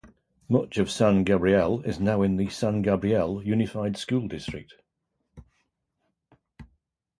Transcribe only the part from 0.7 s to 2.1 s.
of San Gabriel is